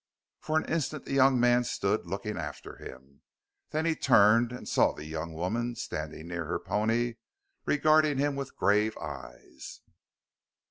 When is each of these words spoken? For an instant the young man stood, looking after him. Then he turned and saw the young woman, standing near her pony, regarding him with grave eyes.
For 0.39 0.57
an 0.57 0.65
instant 0.65 1.05
the 1.05 1.13
young 1.13 1.39
man 1.39 1.63
stood, 1.63 2.07
looking 2.07 2.35
after 2.35 2.77
him. 2.77 3.21
Then 3.69 3.85
he 3.85 3.95
turned 3.95 4.51
and 4.51 4.67
saw 4.67 4.93
the 4.93 5.05
young 5.05 5.31
woman, 5.35 5.75
standing 5.75 6.27
near 6.29 6.45
her 6.45 6.57
pony, 6.57 7.17
regarding 7.67 8.17
him 8.17 8.35
with 8.35 8.55
grave 8.57 8.97
eyes. 8.97 9.81